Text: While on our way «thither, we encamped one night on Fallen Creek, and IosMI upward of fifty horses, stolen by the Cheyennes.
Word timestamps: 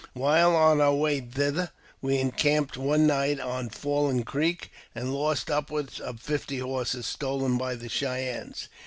While 0.13 0.55
on 0.55 0.81
our 0.81 0.95
way 0.95 1.19
«thither, 1.21 1.69
we 2.01 2.17
encamped 2.17 2.75
one 2.75 3.05
night 3.05 3.39
on 3.39 3.69
Fallen 3.69 4.23
Creek, 4.23 4.71
and 4.95 5.09
IosMI 5.09 5.51
upward 5.51 5.89
of 5.99 6.19
fifty 6.19 6.57
horses, 6.57 7.05
stolen 7.05 7.55
by 7.59 7.75
the 7.75 7.87
Cheyennes. 7.87 8.67